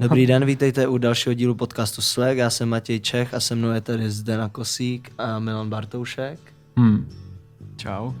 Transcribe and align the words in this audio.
Dobrý 0.00 0.26
den, 0.26 0.44
vítejte 0.44 0.86
u 0.86 0.98
dalšího 0.98 1.34
dílu 1.34 1.54
podcastu 1.54 2.02
Slack. 2.02 2.36
Já 2.36 2.50
jsem 2.50 2.68
Matěj 2.68 3.00
Čech 3.00 3.34
a 3.34 3.40
se 3.40 3.54
mnou 3.54 3.70
je 3.70 3.80
tady 3.80 4.10
Zdena 4.10 4.48
Kosík 4.48 5.12
a 5.18 5.38
Milan 5.38 5.70
Bartoušek. 5.70 6.38
Hmm. 6.76 7.08
Čau. 7.76 8.12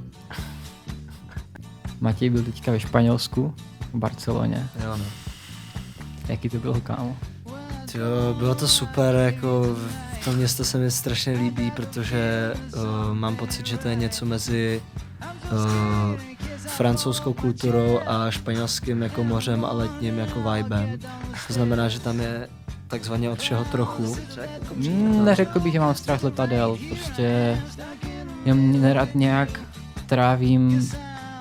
Matěj 2.00 2.30
byl 2.30 2.42
teďka 2.42 2.72
ve 2.72 2.80
Španělsku, 2.80 3.54
v 3.92 3.94
Barceloně. 3.94 4.68
Jo, 4.84 4.96
no. 4.96 5.04
Jaký 6.28 6.48
to 6.48 6.58
bylo, 6.58 6.80
kámo? 6.80 7.16
Jo, 7.94 8.34
bylo 8.38 8.54
to 8.54 8.68
super, 8.68 9.14
jako 9.14 9.76
v 10.26 10.28
tom 10.28 10.38
město 10.38 10.64
se 10.64 10.78
mi 10.78 10.90
strašně 10.90 11.32
líbí, 11.32 11.70
protože 11.70 12.52
uh, 12.74 13.14
mám 13.14 13.36
pocit, 13.36 13.66
že 13.66 13.78
to 13.78 13.88
je 13.88 13.94
něco 13.94 14.26
mezi 14.26 14.82
uh, 15.52 16.20
francouzskou 16.58 17.32
kulturou 17.32 18.00
a 18.06 18.30
španělským 18.30 19.02
jako 19.02 19.24
mořem 19.24 19.64
a 19.64 19.72
letním 19.72 20.18
jako 20.18 20.50
vibem. 20.50 20.98
To 21.46 21.52
znamená, 21.52 21.88
že 21.88 22.00
tam 22.00 22.20
je 22.20 22.48
takzvaně 22.88 23.30
od 23.30 23.38
všeho 23.38 23.64
trochu. 23.64 24.16
Mm, 24.76 25.24
neřekl 25.24 25.60
bych, 25.60 25.72
že 25.72 25.80
mám 25.80 25.94
strach 25.94 26.20
z 26.20 26.22
letadel, 26.22 26.78
prostě 26.88 27.58
jenom 28.44 28.82
nerad 28.82 29.14
nějak 29.14 29.60
trávím 30.06 30.90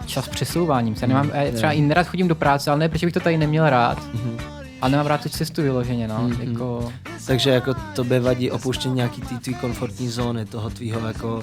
čas 0.06 0.28
přesouváním. 0.28 0.96
Já 1.02 1.08
nemám, 1.08 1.32
třeba 1.54 1.72
i 1.72 1.82
nerad 1.82 2.08
chodím 2.08 2.28
do 2.28 2.36
práce, 2.36 2.72
ale 2.72 2.80
ne, 2.80 2.90
protože 2.90 3.08
bych 3.08 3.14
to 3.14 3.20
tady 3.20 3.38
neměl 3.38 3.70
rád. 3.70 4.14
Mhm. 4.14 4.55
Ale 4.86 4.92
nemám 4.92 5.06
rád 5.06 5.24
tu 5.24 5.30
cestu 5.30 5.62
vyloženě, 5.62 6.08
no. 6.08 6.28
Mhm. 6.28 6.42
Jako, 6.42 6.94
Takže 7.26 7.50
jako 7.50 7.74
tobě 7.96 8.20
vadí 8.20 8.52
opuštění 8.52 8.96
nějaký 8.96 9.22
tý 9.22 9.40
tvý 9.40 9.54
komfortní 9.54 10.10
zóny, 10.10 10.46
toho 10.46 10.70
tvýho 10.70 11.08
jako 11.08 11.42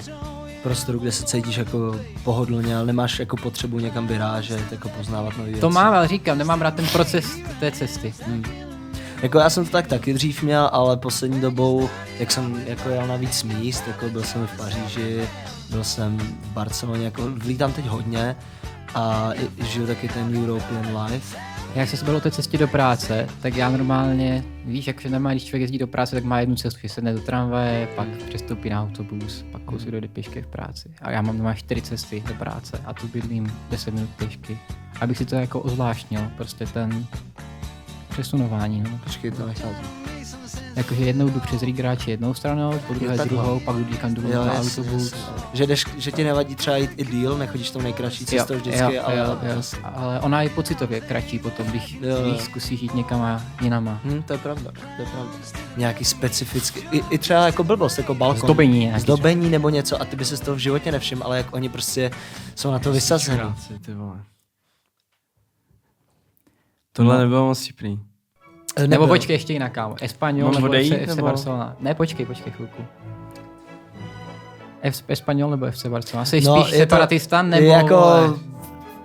prostoru, 0.63 0.99
kde 0.99 1.11
se 1.11 1.23
cítíš 1.23 1.57
jako 1.57 1.99
pohodlně, 2.23 2.75
ale 2.75 2.85
nemáš 2.85 3.19
jako 3.19 3.37
potřebu 3.37 3.79
někam 3.79 4.07
vyrážet, 4.07 4.71
jako 4.71 4.89
poznávat 4.89 5.37
nové 5.37 5.49
věci. 5.49 5.61
to 5.61 5.69
mám, 5.69 5.93
ale 5.93 6.07
říkám, 6.07 6.37
nemám 6.37 6.61
rád 6.61 6.75
ten 6.75 6.87
proces 6.87 7.25
té 7.59 7.71
cesty. 7.71 8.13
Hmm. 8.25 8.43
Jako 9.21 9.39
já 9.39 9.49
jsem 9.49 9.65
to 9.65 9.71
tak 9.71 9.87
taky 9.87 10.13
dřív 10.13 10.43
měl, 10.43 10.69
ale 10.71 10.97
poslední 10.97 11.41
dobou, 11.41 11.89
jak 12.19 12.31
jsem 12.31 12.61
jako 12.65 12.89
jel 12.89 13.07
na 13.07 13.15
víc 13.15 13.43
míst, 13.43 13.83
jako 13.87 14.09
byl 14.09 14.23
jsem 14.23 14.47
v 14.47 14.57
Paříži, 14.57 15.29
byl 15.69 15.83
jsem 15.83 16.17
v 16.17 16.47
Barceloně, 16.53 17.05
jako 17.05 17.21
vlítám 17.29 17.73
teď 17.73 17.85
hodně 17.85 18.35
a 18.95 19.31
žiju 19.61 19.87
taky 19.87 20.07
ten 20.07 20.43
European 20.43 21.03
life. 21.03 21.37
Jak 21.75 21.89
se 21.89 22.05
bylo 22.05 22.17
o 22.17 22.21
té 22.21 22.31
cestě 22.31 22.57
do 22.57 22.67
práce, 22.67 23.27
tak 23.41 23.55
já 23.55 23.69
normálně, 23.69 24.43
víš, 24.65 24.87
jak 24.87 25.05
normálně, 25.05 25.35
když 25.35 25.47
člověk 25.47 25.61
jezdí 25.61 25.77
do 25.77 25.87
práce, 25.87 26.15
tak 26.15 26.23
má 26.23 26.39
jednu 26.39 26.55
cestu, 26.55 26.79
že 26.83 26.89
sedne 26.89 27.13
do 27.13 27.19
tramvaje, 27.21 27.87
pak 27.95 28.07
přestoupí 28.07 28.69
na 28.69 28.83
autobus, 28.83 29.45
pak 29.51 29.61
kousek 29.61 29.91
dojde 29.91 30.07
pěšky 30.07 30.41
v 30.41 30.47
práci. 30.47 30.89
A 31.01 31.11
já 31.11 31.21
mám 31.21 31.37
doma 31.37 31.53
čtyři 31.53 31.81
cesty 31.81 32.23
do 32.27 32.33
práce 32.33 32.81
a 32.85 32.93
tu 32.93 33.07
bydlím 33.07 33.53
10 33.69 33.93
minut 33.93 34.09
pěšky. 34.09 34.57
Abych 35.01 35.17
si 35.17 35.25
to 35.25 35.35
jako 35.35 35.59
ozvláštnil, 35.59 36.21
prostě 36.37 36.65
ten 36.65 37.05
přesunování. 38.09 38.81
No. 38.81 38.99
Počkej, 39.03 39.31
to 39.31 39.47
nechápu. 39.47 40.12
Jakože 40.75 41.03
jednou 41.05 41.29
jdu 41.29 41.39
přes 41.39 41.61
Rígráče 41.61 42.11
jednou 42.11 42.33
stranou, 42.33 42.79
po 42.87 42.93
druhé 42.93 43.17
takhle. 43.17 43.37
druhou, 43.37 43.59
pak 43.59 43.75
jdu 43.75 43.89
někam 43.91 44.13
dolů 44.13 44.33
na 44.33 44.53
autobus. 44.53 45.13
Že, 45.53 45.67
jdeš, 45.67 45.85
že 45.97 46.11
ti 46.11 46.23
nevadí 46.23 46.55
třeba 46.55 46.77
jít 46.77 46.91
i 46.97 47.05
díl, 47.05 47.37
nechodíš 47.37 47.71
tou 47.71 47.81
nejkratší 47.81 48.25
cestou 48.25 48.53
vždycky, 48.55 48.95
jo, 48.95 49.01
ale, 49.05 49.17
jo, 49.17 49.37
jo. 49.55 49.61
ale 49.83 50.19
ona 50.19 50.41
je 50.41 50.49
pocitově 50.49 51.01
kratší 51.01 51.39
potom, 51.39 51.67
když, 51.67 51.93
Jo, 52.01 52.09
jo. 52.09 52.29
když 52.29 52.41
zkusíš 52.41 52.81
jít 52.81 52.93
někam 52.95 53.21
a 53.21 53.41
jinama. 53.61 53.99
Hm, 54.03 54.23
to 54.23 54.33
je 54.33 54.39
pravda, 54.39 54.71
to 54.71 55.01
je 55.01 55.07
pravda. 55.07 55.31
Nějaký 55.77 56.05
specifický, 56.05 56.79
i, 56.91 57.03
i 57.09 57.17
třeba 57.17 57.45
jako 57.45 57.63
blbost, 57.63 57.97
jako 57.97 58.15
balkon. 58.15 58.39
Zdobení 58.39 58.93
Zdobení 58.97 59.49
nebo 59.49 59.69
něco 59.69 60.01
a 60.01 60.05
ty 60.05 60.15
by 60.15 60.25
se 60.25 60.37
z 60.37 60.39
toho 60.39 60.55
v 60.55 60.59
životě 60.59 60.91
nevšiml, 60.91 61.21
ale 61.23 61.37
jak 61.37 61.53
oni 61.55 61.69
prostě 61.69 62.11
jsou 62.55 62.71
na 62.71 62.79
to 62.79 62.91
vysazení. 62.91 63.39
Tohle 66.93 67.15
No. 67.15 67.21
nebylo 67.21 67.45
moc 67.45 67.63
vtipný. 67.63 67.99
Eh, 68.75 68.81
Nebo 68.87 68.91
nebyl. 69.03 69.07
počkej 69.15 69.33
ještě 69.33 69.53
jinak, 69.53 69.71
kámo. 69.71 69.95
Espanyol 70.01 70.47
Mám 70.47 70.55
nebo 70.55 70.67
odejít, 70.67 70.93
FC, 70.93 71.01
FC 71.03 71.15
nebo- 71.15 71.27
Barcelona. 71.27 71.75
Ne, 71.79 71.95
počkej, 71.95 72.25
počkej 72.25 72.53
chvilku. 72.53 72.83
F, 74.81 75.03
Espanyol 75.07 75.49
nebo 75.51 75.65
FC 75.71 75.85
Barcelona? 75.85 76.25
Jsi 76.25 76.41
No, 76.41 76.55
je 76.55 76.61
spíš 76.61 76.71
to- 76.71 76.77
separatista 76.77 77.41
nebo... 77.41 77.65
Jako, 77.67 78.37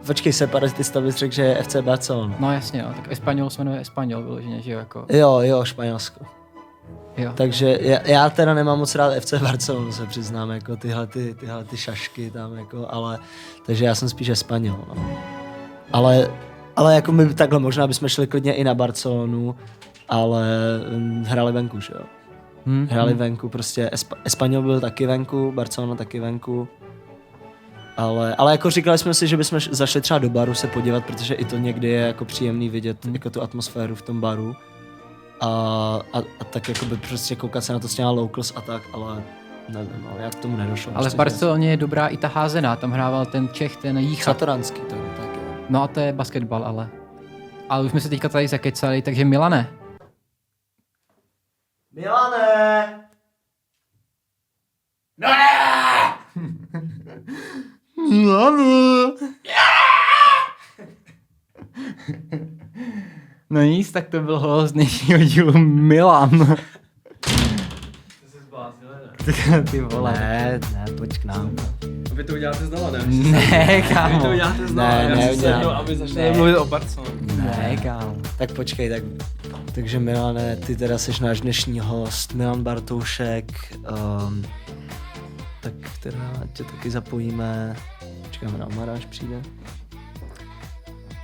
počkej, 0.06 0.32
separatista 0.32 1.00
bys 1.00 1.16
řekl, 1.16 1.34
že 1.34 1.42
je 1.42 1.62
FC 1.62 1.76
Barcelona. 1.82 2.34
No 2.38 2.52
jasně, 2.52 2.82
no, 2.82 2.94
tak 2.94 3.12
Espanyol 3.12 3.50
se 3.50 3.60
jmenuje 3.64 3.80
Espanyol 3.80 4.22
vyloženě, 4.22 4.62
že 4.62 4.72
jo, 4.72 4.78
jako... 4.78 5.06
Jo, 5.08 5.38
jo, 5.42 5.64
Španělsko. 5.64 6.24
Jo. 7.16 7.32
Takže 7.34 7.78
já, 7.80 7.98
já 8.04 8.30
teda 8.30 8.54
nemám 8.54 8.78
moc 8.78 8.94
rád 8.94 9.14
FC 9.20 9.34
Barcelonu, 9.34 9.92
se 9.92 10.06
přiznám, 10.06 10.50
jako 10.50 10.76
tyhle, 10.76 11.06
ty, 11.06 11.34
tyhle 11.34 11.64
ty 11.64 11.76
šašky 11.76 12.30
tam, 12.30 12.54
jako, 12.58 12.86
ale, 12.90 13.18
takže 13.66 13.84
já 13.84 13.94
jsem 13.94 14.08
spíš 14.08 14.28
Espanol, 14.28 14.78
no. 14.88 15.06
Ale, 15.92 16.30
ale 16.78 16.94
jako 16.94 17.12
my 17.12 17.34
takhle 17.34 17.58
možná 17.58 17.86
bychom 17.86 18.08
šli 18.08 18.26
klidně 18.26 18.52
i 18.54 18.64
na 18.64 18.74
Barcelonu, 18.74 19.54
ale 20.08 20.44
hm, 20.98 21.24
hráli 21.28 21.52
venku, 21.52 21.80
že 21.80 21.92
jo. 21.94 22.00
Hm, 22.66 22.88
Hráli 22.90 23.14
hm. 23.14 23.16
venku, 23.16 23.48
prostě 23.48 23.90
Espa- 23.92 24.16
Espanol 24.24 24.62
byl 24.62 24.80
taky 24.80 25.06
venku, 25.06 25.52
Barcelona 25.52 25.94
taky 25.94 26.20
venku. 26.20 26.68
Ale, 27.96 28.34
ale 28.34 28.52
jako 28.52 28.70
říkali 28.70 28.98
jsme 28.98 29.14
si, 29.14 29.26
že 29.26 29.36
bychom 29.36 29.60
zašli 29.70 30.00
třeba 30.00 30.18
do 30.18 30.30
baru 30.30 30.54
se 30.54 30.66
podívat, 30.66 31.04
protože 31.04 31.34
i 31.34 31.44
to 31.44 31.56
někdy 31.58 31.88
je 31.88 32.00
jako 32.00 32.24
příjemný 32.24 32.68
vidět 32.68 33.04
Hmm. 33.04 33.14
jako 33.14 33.30
tu 33.30 33.42
atmosféru 33.42 33.94
v 33.94 34.02
tom 34.02 34.20
baru. 34.20 34.54
A, 35.40 35.46
a, 36.12 36.18
a 36.40 36.44
tak 36.50 36.68
jako 36.68 36.84
by 36.86 36.96
prostě 36.96 37.36
koukat 37.36 37.64
se 37.64 37.72
na 37.72 37.78
to 37.78 37.88
s 37.88 37.94
těma 37.94 38.10
locals 38.10 38.52
a 38.56 38.60
tak, 38.60 38.82
ale 38.92 39.22
nevím, 39.68 40.06
ale 40.12 40.22
jak 40.22 40.34
k 40.34 40.38
tomu 40.40 40.56
nedošlo. 40.56 40.92
Ale 40.94 41.00
v 41.00 41.02
prostě, 41.02 41.16
Barceloně 41.16 41.70
je 41.70 41.76
dobrá 41.76 42.06
i 42.06 42.16
ta 42.16 42.28
házená, 42.28 42.76
tam 42.76 42.92
hrával 42.92 43.26
ten 43.26 43.48
Čech, 43.52 43.76
ten 43.76 43.98
Jícha. 43.98 44.24
Satoranský 44.24 44.80
to 44.80 44.94
je 44.94 45.00
tak. 45.16 45.27
No 45.68 45.82
a 45.82 45.88
to 45.88 46.00
je 46.00 46.12
basketbal, 46.12 46.64
ale. 46.64 46.88
Ale 47.68 47.84
už 47.84 47.90
jsme 47.90 48.00
se 48.00 48.08
teďka 48.08 48.28
tady 48.28 48.48
zakecali, 48.48 49.02
takže 49.02 49.24
Milane. 49.24 49.68
Milane! 51.92 52.98
No 63.50 63.60
nic, 63.62 63.92
tak 63.92 64.08
to 64.08 64.20
byl 64.20 64.38
hlas 64.38 64.72
dnešního 64.72 65.18
dílu 65.18 65.58
Milan. 65.58 66.56
Ty 69.70 69.80
vole. 69.80 70.12
Ne, 70.12 70.60
ne, 70.72 70.84
pojď 70.96 71.18
k 71.18 71.24
nám. 71.24 71.56
Vy 72.18 72.24
to 72.24 72.32
uděláte 72.32 72.66
znova, 72.66 72.90
ne? 72.90 72.98
Ne, 73.06 73.82
kámo. 73.82 74.16
Vy 74.18 74.22
to 74.24 74.30
uděláte 74.30 74.66
znova, 74.66 74.88
Ne, 74.88 75.02
já 75.04 75.08
ne, 75.16 75.22
jsem 75.22 75.34
se 75.34 75.38
udělám. 75.38 75.58
jednou, 75.60 75.70
aby 75.74 75.96
začali 75.96 76.20
Ne. 76.20 76.32
mluvit 76.32 76.56
o 76.56 76.64
Barceloně. 76.64 77.10
Ne, 77.36 77.76
kámo. 77.82 78.16
Tak 78.38 78.52
počkej, 78.52 78.90
tak, 78.90 79.02
takže 79.74 79.98
Milane, 79.98 80.56
ty 80.56 80.76
teda 80.76 80.98
jsi 80.98 81.22
náš 81.22 81.40
dnešní 81.40 81.80
host, 81.80 82.34
Milan 82.34 82.62
Bartoušek, 82.62 83.74
um, 84.28 84.44
tak 85.60 85.72
teda 86.02 86.32
tě 86.52 86.64
taky 86.64 86.90
zapojíme, 86.90 87.76
počkáme 88.22 88.58
na 88.58 88.66
Omara, 88.66 88.92
až 88.92 89.04
přijde. 89.04 89.42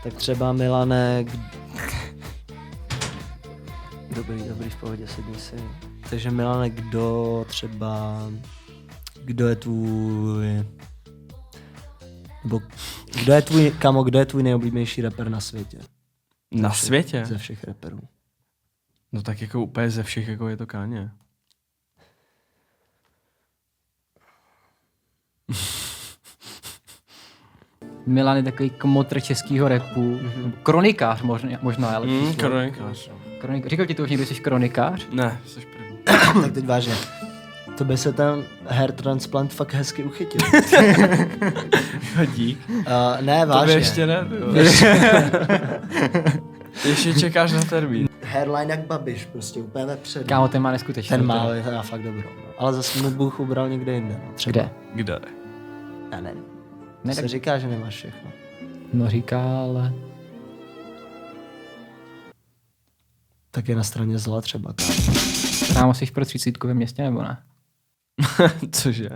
Tak 0.02 0.14
třeba 0.14 0.52
Milane, 0.52 1.24
k... 1.24 1.30
dobrý, 4.16 4.42
dobrý, 4.48 4.70
v 4.70 4.76
pohodě, 4.76 5.08
sedni 5.08 5.34
si. 5.38 5.54
Takže 6.10 6.30
Milane, 6.30 6.70
kdo 6.70 7.44
třeba, 7.48 8.22
kdo 9.24 9.48
je 9.48 9.56
tvůj, 9.56 10.64
nebo 12.44 12.62
kdo 13.22 13.32
je 13.32 13.42
tvůj, 13.42 13.70
kamo, 13.78 14.02
kdo 14.02 14.18
je 14.18 14.26
tvůj 14.26 14.42
nejoblíbenější 14.42 15.02
rapper 15.02 15.28
na 15.28 15.40
světě? 15.40 15.78
Na 16.52 16.68
všech- 16.68 16.86
světě? 16.86 17.24
Ze 17.26 17.38
všech 17.38 17.64
rapperů. 17.64 18.00
No 19.12 19.22
tak 19.22 19.40
jako 19.42 19.60
úplně 19.62 19.90
ze 19.90 20.02
všech, 20.02 20.28
jako 20.28 20.48
je 20.48 20.56
to 20.56 20.66
Káně. 20.66 21.10
Milan 28.06 28.36
je 28.36 28.42
takový 28.42 28.70
kmotr 28.70 29.20
českého 29.20 29.68
repu. 29.68 30.00
Mhm. 30.00 30.52
Kronikář 30.62 31.22
možná, 31.22 31.58
možná 31.62 31.88
ale 31.96 32.06
Mm, 32.06 32.12
mm, 32.26 32.34
kronikář. 32.34 33.10
Kronik, 33.40 33.66
říkal 33.66 33.86
ti 33.86 33.94
to 33.94 34.02
už 34.02 34.10
někdy, 34.10 34.26
jsi 34.26 34.34
kronikář? 34.34 35.06
Ne, 35.12 35.40
jsi 35.46 35.60
první. 35.60 35.98
tak 36.42 36.52
teď 36.52 36.64
vážně. 36.66 36.94
To 37.78 37.84
by 37.84 37.96
se 37.96 38.12
ten 38.12 38.44
hair 38.66 38.92
transplant 38.92 39.52
fakt 39.54 39.74
hezky 39.74 40.04
uchytil. 40.04 40.40
Hodí. 42.16 42.58
Uh, 42.68 42.84
ne, 43.20 43.40
To 43.40 43.46
by 43.46 43.52
vážně. 43.52 43.74
ještě 43.74 44.06
ne. 44.06 44.26
Ještě 46.84 47.14
čekáš 47.14 47.52
na 47.52 47.62
termín. 47.62 48.08
Hairline 48.22 48.70
jak 48.74 48.86
babiš, 48.86 49.24
prostě 49.24 49.60
úplně 49.60 49.86
vepředu. 49.86 50.24
Kámo, 50.28 50.48
ten 50.48 50.62
má 50.62 50.70
neskutečný. 50.72 51.08
Ten 51.16 51.26
má, 51.26 51.48
je 51.54 51.62
fakt 51.82 52.02
dobrou. 52.02 52.28
Ale 52.58 52.72
zase 52.72 53.02
mu 53.02 53.10
Bůh 53.10 53.40
ubral 53.40 53.68
někde 53.68 53.92
jinde. 53.92 54.20
No. 54.26 54.32
Třeba. 54.34 54.52
Kde? 54.52 54.70
Kde? 54.94 55.18
Já 56.12 56.20
nevím. 56.20 56.42
Ne, 56.42 56.88
Ne, 57.04 57.14
se 57.14 57.20
tak- 57.20 57.30
říká, 57.30 57.58
že 57.58 57.66
nemáš 57.68 57.94
všechno. 57.94 58.30
No 58.92 59.08
říká, 59.10 59.42
ale... 59.58 59.92
Tak 63.50 63.68
je 63.68 63.76
na 63.76 63.82
straně 63.82 64.18
zla 64.18 64.40
třeba. 64.40 64.74
Kámo, 65.74 65.94
jsi 65.94 66.06
pro 66.06 66.24
třicítku 66.24 66.66
ve 66.66 66.74
městě 66.74 67.02
nebo 67.02 67.22
ne? 67.22 67.38
Cože? 68.70 69.08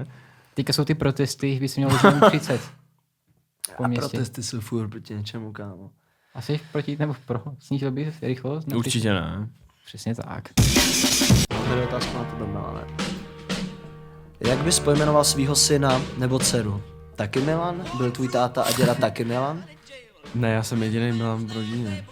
Teďka 0.54 0.72
jsou 0.72 0.84
ty 0.84 0.94
protesty, 0.94 1.58
by 1.60 1.68
si 1.68 1.80
měl 1.80 1.94
už 1.94 2.00
30. 2.28 2.60
Po 3.76 3.84
A 3.84 3.88
protesty 3.88 4.42
jsou 4.42 4.60
furt 4.60 4.88
proti 4.88 5.14
něčemu, 5.14 5.52
kámo. 5.52 5.90
A 6.34 6.40
jsi 6.40 6.60
proti 6.72 6.96
nebo 6.98 7.16
pro? 7.26 7.42
Snížil 7.58 7.90
bys 7.90 8.22
rychlost? 8.22 8.66
na 8.68 8.76
Určitě 8.76 9.12
ne. 9.12 9.48
Přesně 9.84 10.14
tak. 10.14 10.48
Tady 11.68 11.82
otázka 11.82 12.12
na 12.18 12.24
tebe, 12.24 12.46
Milane. 12.46 12.86
Jak 14.40 14.58
bys 14.58 14.80
pojmenoval 14.80 15.24
svého 15.24 15.56
syna 15.56 16.02
nebo 16.18 16.38
dceru? 16.38 16.82
Taky 17.16 17.40
Milan? 17.40 17.84
Byl 17.96 18.10
tvůj 18.10 18.28
táta 18.28 18.62
a 18.62 18.72
děda 18.72 18.94
taky 18.94 19.24
Milan? 19.24 19.64
Ne, 20.34 20.52
já 20.52 20.62
jsem 20.62 20.82
jediný 20.82 21.12
Milan 21.12 21.46
v 21.46 21.52
rodině. 21.52 22.06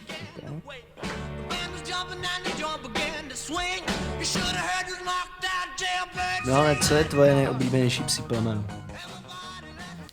Milane, 6.47 6.77
co 6.77 6.95
je 6.95 7.05
tvoje 7.05 7.35
nejoblíbenější 7.35 8.03
psí 8.03 8.23
plemeno? 8.23 8.65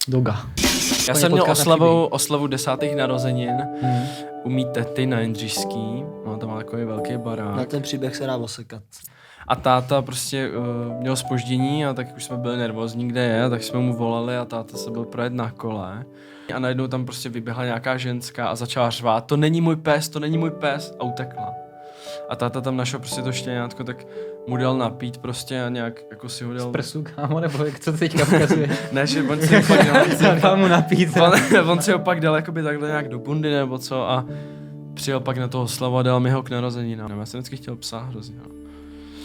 Doga. 0.07 0.45
Já 1.07 1.15
jsem 1.15 1.31
měl 1.31 1.51
oslavu, 1.51 2.05
oslavu 2.05 2.47
desátých 2.47 2.95
narozenin 2.95 3.57
hmm. 3.81 4.03
u 4.43 4.49
mý 4.49 4.65
tety 4.65 5.05
na 5.05 5.19
Jindřišský. 5.19 6.03
No, 6.25 6.37
tam 6.37 6.49
má 6.49 6.57
takový 6.57 6.85
velký 6.85 7.17
barák. 7.17 7.55
Na 7.55 7.65
ten 7.65 7.81
příběh 7.81 8.15
se 8.15 8.25
dá 8.25 8.37
osekat. 8.37 8.83
A 9.47 9.55
táta 9.55 10.01
prostě 10.01 10.49
uh, 10.49 11.01
měl 11.01 11.15
spoždění 11.15 11.85
a 11.85 11.93
tak 11.93 12.15
už 12.15 12.23
jsme 12.23 12.37
byli 12.37 12.57
nervózní, 12.57 13.07
kde 13.07 13.21
je, 13.21 13.49
tak 13.49 13.63
jsme 13.63 13.79
mu 13.79 13.93
volali 13.93 14.37
a 14.37 14.45
táta 14.45 14.77
se 14.77 14.91
byl 14.91 15.05
projet 15.05 15.33
na 15.33 15.51
kole. 15.51 16.05
A 16.55 16.59
najednou 16.59 16.87
tam 16.87 17.05
prostě 17.05 17.29
vyběhla 17.29 17.65
nějaká 17.65 17.97
ženská 17.97 18.47
a 18.47 18.55
začala 18.55 18.89
řvát, 18.89 19.25
to 19.25 19.37
není 19.37 19.61
můj 19.61 19.75
pes, 19.75 20.09
to 20.09 20.19
není 20.19 20.37
můj 20.37 20.51
pes 20.51 20.93
a 20.99 21.03
utekla. 21.03 21.62
A 22.33 22.35
táta 22.35 22.61
tam 22.61 22.77
našel 22.77 22.99
prostě 22.99 23.21
to 23.21 23.31
štěňátko, 23.31 23.83
tak 23.83 24.05
mu 24.47 24.57
dal 24.57 24.77
napít 24.77 25.17
prostě 25.17 25.63
a 25.63 25.69
nějak 25.69 26.01
jako 26.11 26.29
si 26.29 26.43
ho 26.43 26.53
dal... 26.53 26.71
Prsu, 26.71 27.03
kámo, 27.15 27.39
nebo 27.39 27.65
jak 27.65 27.79
to 27.79 27.93
teďka 27.93 28.23
ukazuje? 28.23 28.69
ne, 28.91 29.07
že 29.07 29.23
on 29.23 29.41
si 29.41 29.55
ho 29.55 29.61
pak 29.67 29.85
dal, 30.41 30.57
mu 30.57 30.67
napít. 30.67 31.17
on, 31.17 31.31
on 31.69 31.81
si 31.81 31.91
ho 31.91 31.99
pak 31.99 32.19
dal 32.19 32.35
jakoby 32.35 32.63
takhle 32.63 32.87
nějak 32.87 33.09
do 33.09 33.19
bundy 33.19 33.51
nebo 33.51 33.77
co 33.77 34.09
a 34.09 34.25
přijel 34.93 35.19
pak 35.19 35.37
na 35.37 35.47
toho 35.47 35.67
slavu 35.67 35.97
a 35.97 36.03
dal 36.03 36.19
mi 36.19 36.31
ho 36.31 36.43
k 36.43 36.49
narozeninám. 36.49 37.19
Já 37.19 37.25
jsem 37.25 37.39
vždycky 37.39 37.57
chtěl 37.57 37.75
psa 37.75 37.99
hrozně. 37.99 38.35
No. 38.37 38.55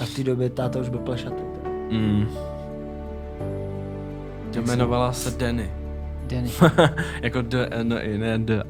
A 0.00 0.04
v 0.04 0.10
té 0.10 0.24
době 0.24 0.50
táta 0.50 0.78
už 0.78 0.88
byl 0.88 1.00
plešatý. 1.00 1.42
Mm. 1.90 2.28
Jmenovala 4.52 5.12
se 5.12 5.30
Denny. 5.30 5.70
Danny. 6.26 6.50
jako 7.22 7.42
D, 7.42 7.68
N, 7.70 7.98
I, 8.02 8.18
ne 8.18 8.38
D, 8.38 8.62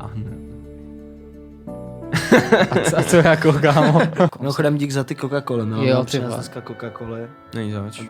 A, 2.70 2.80
co, 2.90 2.98
a 2.98 3.02
co 3.02 3.16
jako, 3.16 3.52
kámo? 3.52 4.00
Mimochodem 4.40 4.78
dík 4.78 4.90
za 4.90 5.04
ty 5.04 5.14
Coca-Cola, 5.14 5.64
Milan. 5.64 5.84
Jo, 5.86 5.94
nám 5.94 6.06
ty 6.06 6.19
dneska 6.19 6.60
Coca-Cola. 6.60 7.28
Není 7.54 7.72
zač. 7.72 8.00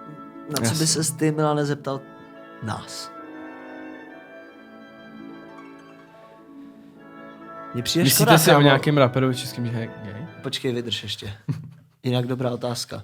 Na 0.60 0.68
co 0.68 0.74
by 0.74 0.86
se 0.86 1.16
ty, 1.16 1.32
Milane, 1.32 1.64
zeptal 1.64 2.00
nás? 2.62 3.10
Mně 7.74 7.82
přijde 7.82 8.04
Myslíte 8.04 8.24
škoda, 8.24 8.38
si 8.38 8.50
o 8.50 8.52
kámo. 8.52 8.64
nějakém 8.64 8.98
raperu 8.98 9.32
českým, 9.34 9.66
že 9.66 9.78
je 9.78 9.86
gay? 9.86 10.26
Počkej, 10.42 10.72
vydrž 10.72 11.02
ještě. 11.02 11.32
Jinak 12.02 12.26
dobrá 12.26 12.50
otázka. 12.50 13.02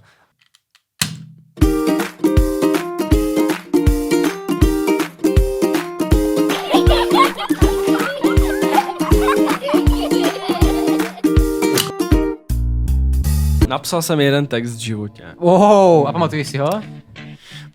Napsal 13.75 14.03
jsem 14.03 14.21
jeden 14.21 14.47
text 14.47 14.76
v 14.76 14.79
životě. 14.79 15.25
Wow, 15.41 16.09
a 16.09 16.12
pamatuješ 16.12 16.49
si 16.49 16.59
ho? 16.59 16.71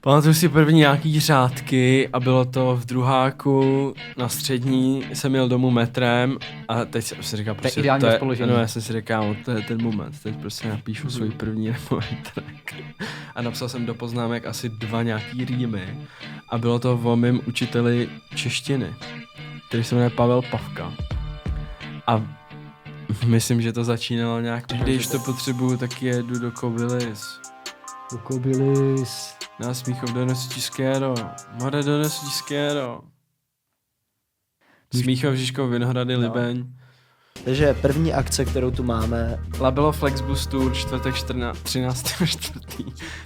Pamatuju 0.01 0.33
si 0.33 0.49
první 0.49 0.79
nějaký 0.79 1.19
řádky 1.19 2.09
a 2.13 2.19
bylo 2.19 2.45
to 2.45 2.75
v 2.75 2.85
druháku 2.85 3.93
na 4.17 4.29
střední, 4.29 5.05
jsem 5.13 5.35
jel 5.35 5.49
domů 5.49 5.71
metrem 5.71 6.37
a 6.67 6.85
teď 6.85 7.05
jsem 7.05 7.23
si 7.23 7.37
říkal, 7.37 7.55
prostě, 7.55 7.81
to 7.81 7.87
je, 7.87 8.11
rozpoložení. 8.11 8.51
no 8.51 8.57
já 8.57 8.67
jsem 8.67 8.81
si 8.81 8.93
říkal, 8.93 9.35
to 9.45 9.51
je 9.51 9.61
ten 9.61 9.83
moment, 9.83 10.23
teď 10.23 10.35
prostě 10.35 10.69
napíšu 10.69 11.09
svůj 11.09 11.29
první 11.29 11.67
remový 11.89 12.17
track. 12.33 12.75
A 13.35 13.41
napsal 13.41 13.69
jsem 13.69 13.85
do 13.85 13.93
poznámek 13.93 14.45
asi 14.45 14.69
dva 14.69 15.03
nějaký 15.03 15.45
rýmy 15.45 16.07
a 16.49 16.57
bylo 16.57 16.79
to 16.79 16.99
o 17.03 17.15
mém 17.15 17.41
učiteli 17.47 18.09
češtiny, 18.35 18.93
který 19.67 19.83
se 19.83 19.95
jmenuje 19.95 20.09
Pavel 20.09 20.41
Pavka. 20.41 20.93
A 22.07 22.38
myslím, 23.25 23.61
že 23.61 23.73
to 23.73 23.83
začínalo 23.83 24.39
nějak, 24.39 24.65
když 24.67 25.07
to 25.07 25.19
potřebuju, 25.19 25.77
tak 25.77 26.01
jedu 26.01 26.39
do 26.39 26.51
Kobylis. 26.51 27.39
Kobylis. 28.23 29.35
Na 29.59 29.73
Smíchov 29.73 30.13
donesu 30.13 30.49
ti 30.49 30.61
skéro. 30.61 31.13
More 31.61 31.83
donesu 31.83 32.25
ti 32.25 32.31
skéro. 32.31 33.01
Smíchov, 34.93 35.33
Žižkov, 35.35 35.69
Vinohrady, 35.69 36.13
No. 36.13 36.19
Libeň. 36.21 36.73
Takže 37.45 37.73
první 37.73 38.13
akce, 38.13 38.45
kterou 38.45 38.71
tu 38.71 38.83
máme, 38.83 39.39
Labelo 39.59 39.91
Flexbus 39.91 40.47
Tour, 40.47 40.73
čtvrtek 40.73 41.15
14, 41.15 41.61
13. 41.63 42.03
4. 42.25 42.59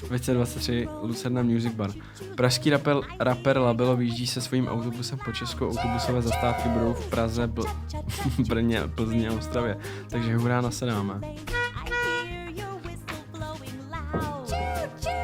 2023, 0.08 0.88
Lucerna 1.02 1.44
Music 1.44 1.74
Bar. 1.74 1.92
Pražský 2.36 2.70
rapper, 2.70 2.96
rapper 3.20 3.58
Labelo 3.58 3.96
vyjíždí 3.96 4.28
se 4.28 4.42
svým 4.42 4.68
autobusem 4.68 5.20
po 5.26 5.32
Česku. 5.32 5.70
Autobusové 5.70 6.22
zastávky 6.22 6.70
budou 6.70 6.94
v 6.94 7.10
Praze, 7.10 7.48
Bl- 7.48 7.76
Brně, 8.48 8.82
Plzni 8.96 9.28
a 9.28 9.34
Ostravě. 9.34 9.78
Takže 10.10 10.36
hurá 10.36 10.62
nasedáme. 10.62 11.20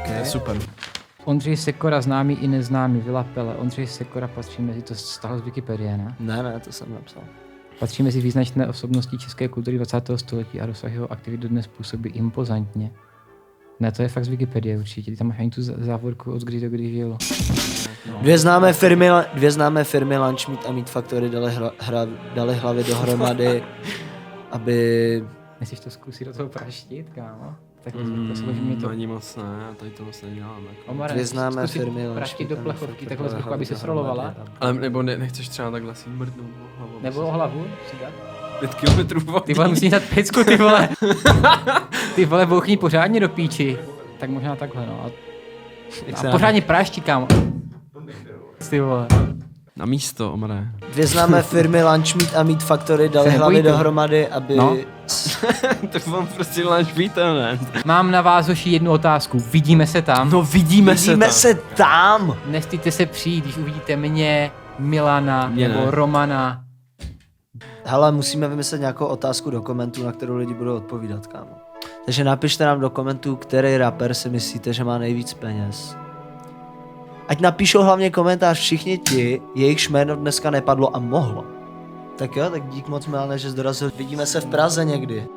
To 0.05 0.11
je 0.11 0.25
super. 0.25 0.57
Ondřej 1.25 1.57
Sekora, 1.57 2.01
známý 2.01 2.35
i 2.43 2.47
neznámý, 2.47 3.01
Vila 3.01 3.23
Pele. 3.23 3.55
Ondřej 3.55 3.87
Sekora 3.87 4.27
patří 4.27 4.61
mezi, 4.61 4.81
to 4.81 4.95
stále 4.95 5.39
z 5.39 5.41
Wikipedie, 5.41 5.97
ne? 5.97 6.15
ne, 6.19 6.43
ne, 6.43 6.59
to 6.59 6.71
jsem 6.71 6.93
napsal. 6.93 7.23
Patří 7.79 8.03
mezi 8.03 8.21
význačné 8.21 8.67
osobnosti 8.67 9.17
české 9.17 9.47
kultury 9.47 9.77
20. 9.77 10.09
století 10.15 10.61
a 10.61 10.65
rozsah 10.65 10.91
jeho 10.91 11.11
aktivit 11.11 11.39
dodnes 11.39 11.67
působí 11.67 12.09
impozantně. 12.09 12.91
Ne, 13.79 13.91
to 13.91 14.01
je 14.01 14.07
fakt 14.07 14.25
z 14.25 14.27
Wikipedie 14.27 14.77
určitě. 14.77 15.15
Tam 15.15 15.27
máš 15.27 15.39
ani 15.39 15.49
tu 15.49 15.61
zá- 15.61 15.83
závorku 15.83 16.31
od 16.31 16.41
kdy 16.41 16.59
do 16.59 16.69
kdy 16.69 16.89
žil. 16.89 17.17
Dvě 18.21 18.37
známé 18.37 18.73
firmy, 18.73 19.09
dvě 19.33 19.51
známé 19.51 19.83
firmy 19.83 20.17
Lunchmeat 20.17 20.65
a 20.65 20.71
Meat 20.71 20.89
Factory 20.89 21.29
dali, 21.29 21.51
hra, 21.51 21.71
hra, 21.79 22.07
dali 22.35 22.55
hlavy 22.55 22.83
dohromady, 22.83 23.63
aby... 24.51 25.23
Myslíš 25.59 25.79
to 25.79 25.89
zkusit 25.89 26.27
do 26.27 26.33
toho 26.33 26.49
praštit, 26.49 27.09
kámo? 27.09 27.55
Tak 27.83 27.95
mm, 27.95 28.27
to 28.27 28.35
složí 28.35 28.61
mi 28.61 28.75
to. 28.75 28.89
Ani 28.89 29.07
moc 29.07 29.35
ne, 29.35 29.43
tady 29.77 29.91
to 29.91 30.05
moc 30.05 30.21
nedělám. 30.21 30.63
Jako. 30.69 30.91
Omare, 30.91 31.13
Dvě 31.13 31.25
známé 31.25 31.67
firmy 31.67 32.01
praštit 32.13 32.49
do 32.49 32.55
plechovky, 32.57 33.05
takhle 33.05 33.29
z 33.29 33.33
boku, 33.33 33.53
aby 33.53 33.65
se 33.65 33.75
srolovala. 33.75 34.35
Ale 34.59 34.73
nebo 34.73 35.03
ne, 35.03 35.17
nechceš 35.17 35.49
třeba 35.49 35.71
takhle 35.71 35.95
si 35.95 36.09
mrdnout 36.09 36.49
hlavu. 36.77 36.99
Nebo 37.01 37.21
o 37.21 37.31
hlavu, 37.31 37.65
si 37.89 37.95
dát? 38.01 38.13
Pět 38.59 38.73
kilometrů 38.75 39.19
vody. 39.19 39.45
Ty 39.45 39.53
vole, 39.53 39.67
musíš 39.67 39.91
dát 39.91 40.03
pecku, 40.15 40.43
ty 40.43 40.57
vole. 40.57 40.89
ty 42.15 42.25
vole, 42.25 42.45
bouchni 42.45 42.77
pořádně 42.77 43.19
do 43.19 43.29
píči. 43.29 43.77
Tak 44.19 44.29
možná 44.29 44.55
takhle, 44.55 44.85
no. 44.85 45.05
A, 45.05 45.09
a 46.27 46.31
pořádně 46.31 46.61
prášti, 46.61 47.01
kámo. 47.01 47.27
Ty 48.69 48.79
vole. 48.79 49.07
Na 49.79 49.85
místo, 49.85 50.33
Omare. 50.33 50.67
Dvě 50.91 51.07
známé 51.07 51.41
firmy 51.41 51.83
Lunchmeat 51.83 52.35
a 52.35 52.43
Meat 52.43 52.63
Factory 52.63 53.09
dali 53.09 53.29
hlavy 53.31 53.63
dohromady, 53.63 54.27
aby... 54.27 54.55
No. 54.55 54.77
tak 55.91 56.07
mám 56.07 56.27
prostě 56.27 56.63
lunch 56.63 56.95
víte, 56.95 57.33
ne? 57.33 57.59
Mám 57.85 58.11
na 58.11 58.21
vás, 58.21 58.47
hoši, 58.47 58.69
jednu 58.69 58.91
otázku. 58.91 59.39
Vidíme 59.39 59.87
se 59.87 60.01
tam? 60.01 60.29
No 60.29 60.41
vidíme, 60.43 60.93
Vidíme 60.93 61.31
se 61.31 61.53
tam. 61.53 61.63
se 61.63 61.75
tam! 61.75 62.37
Nestýte 62.45 62.91
se 62.91 63.05
přijít, 63.05 63.43
když 63.43 63.57
uvidíte 63.57 63.95
mě, 63.95 64.51
Milana 64.79 65.47
Mě 65.47 65.67
nebo 65.67 65.85
ne. 65.85 65.91
Romana. 65.91 66.63
Hele, 67.85 68.11
musíme 68.11 68.47
vymyslet 68.47 68.79
nějakou 68.79 69.05
otázku 69.05 69.49
do 69.49 69.61
komentů, 69.61 70.03
na 70.03 70.11
kterou 70.11 70.35
lidi 70.35 70.53
budou 70.53 70.75
odpovídat, 70.75 71.27
kámo. 71.27 71.51
Takže 72.05 72.23
napište 72.23 72.65
nám 72.65 72.79
do 72.79 72.89
komentů, 72.89 73.35
který 73.35 73.77
rapper 73.77 74.13
si 74.13 74.29
myslíte, 74.29 74.73
že 74.73 74.83
má 74.83 74.97
nejvíc 74.97 75.33
peněz. 75.33 75.95
Ať 77.29 77.39
napíšou 77.39 77.81
hlavně 77.81 78.09
komentář 78.09 78.59
všichni 78.59 78.97
ti, 78.97 79.41
jejichž 79.55 79.89
jméno 79.89 80.15
dneska 80.15 80.49
nepadlo 80.49 80.95
a 80.95 80.99
mohlo. 80.99 81.45
Tak 82.17 82.35
jo, 82.35 82.49
tak 82.49 82.69
dík 82.69 82.87
moc 82.87 83.07
Milane, 83.07 83.37
že 83.37 83.49
jsi 83.49 83.55
dorazil. 83.55 83.91
Vidíme 83.97 84.25
se 84.25 84.41
v 84.41 84.45
Praze 84.45 84.85
někdy. 84.85 85.27